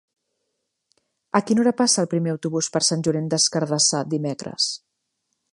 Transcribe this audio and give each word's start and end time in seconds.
A 1.41 1.41
quina 1.49 1.63
hora 1.65 1.75
passa 1.83 2.01
el 2.03 2.09
primer 2.15 2.33
autobús 2.37 2.71
per 2.77 2.83
Sant 2.89 3.07
Llorenç 3.09 3.33
des 3.37 3.49
Cardassar 3.57 4.05
dimecres? 4.15 4.73